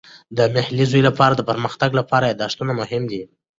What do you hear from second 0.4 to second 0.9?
محلي